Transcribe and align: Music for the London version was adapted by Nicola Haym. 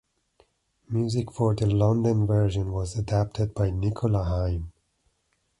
Music 0.89 1.31
for 1.31 1.53
the 1.53 1.67
London 1.67 2.25
version 2.25 2.71
was 2.71 2.97
adapted 2.97 3.53
by 3.53 3.69
Nicola 3.69 4.23
Haym. 4.25 4.71